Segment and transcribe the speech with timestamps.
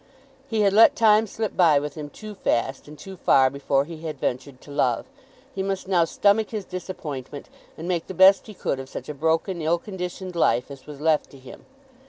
[0.47, 3.97] He had let time slip by with him too fast and too far before he
[3.97, 5.05] had ventured to love.
[5.53, 9.13] He must now stomach his disappointment, and make the best he could of such a
[9.13, 11.67] broken, ill conditioned life as was left to him.